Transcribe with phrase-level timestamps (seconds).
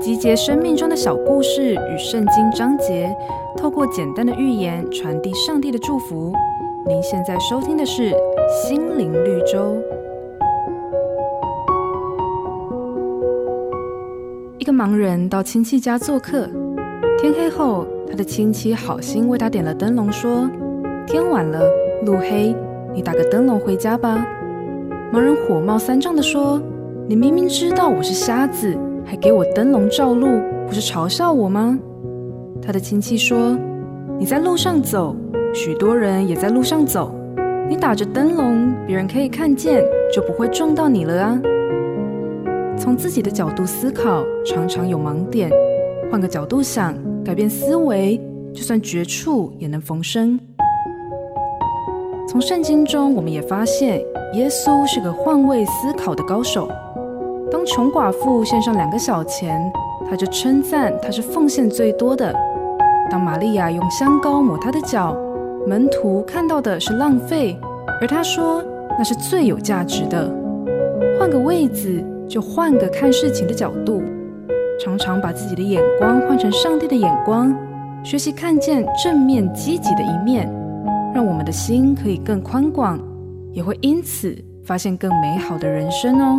[0.00, 3.14] 集结生命中的小故事与圣经章节，
[3.56, 6.32] 透过简单的寓言传递上帝的祝福。
[6.86, 8.10] 您现在收听的是
[8.62, 9.58] 《心灵绿洲》。
[14.58, 16.48] 一个盲人到亲戚家做客，
[17.18, 20.48] 天黑后，他的亲戚好心为他点了灯笼，说
[21.06, 21.60] ：“天晚了，
[22.04, 22.54] 路黑，
[22.94, 24.26] 你打个灯笼回家吧。”
[25.12, 26.60] 盲人火冒三丈地说
[27.08, 28.76] ：“你明明知道我是瞎子。”
[29.10, 30.26] 还给我灯笼照路，
[30.66, 31.78] 不是嘲笑我吗？
[32.60, 33.56] 他的亲戚说
[34.20, 35.16] ：“你在路上走，
[35.54, 37.10] 许多人也在路上走，
[37.70, 39.82] 你打着灯笼，别人可以看见，
[40.14, 41.40] 就不会撞到你了啊。”
[42.76, 45.48] 从自己的角度思考，常常有盲点；
[46.10, 48.20] 换个角度想，改变思维，
[48.52, 50.38] 就算绝处也能逢生。
[52.28, 53.98] 从圣经中，我们也发现，
[54.34, 56.68] 耶稣是个换位思考的高手。
[57.50, 59.60] 当穷寡妇献上两个小钱，
[60.08, 62.32] 他就称赞他是奉献最多的；
[63.10, 65.16] 当玛利亚用香膏抹他的脚，
[65.66, 67.58] 门徒看到的是浪费，
[68.00, 68.62] 而他说
[68.98, 70.30] 那是最有价值的。
[71.18, 74.02] 换个位子，就换个看事情的角度，
[74.78, 77.54] 常常把自己的眼光换成上帝的眼光，
[78.04, 80.46] 学习看见正面积极的一面，
[81.14, 83.00] 让我们的心可以更宽广，
[83.52, 86.38] 也会因此发现更美好的人生哦。